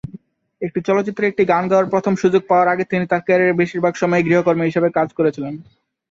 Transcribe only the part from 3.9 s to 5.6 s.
সময়েই গৃহকর্মী হিসাবে কাজ করেছিলেন।